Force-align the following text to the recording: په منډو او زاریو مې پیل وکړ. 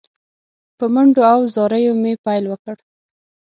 په 0.77 0.85
منډو 0.93 1.21
او 1.33 1.39
زاریو 1.55 1.93
مې 2.01 2.13
پیل 2.25 2.43
وکړ. 2.47 2.75